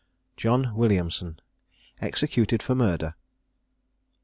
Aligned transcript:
JOHN 0.35 0.73
WILLIAMSON. 0.73 1.39
EXECUTED 2.01 2.63
FOR 2.63 2.73
MURDER. 2.73 3.13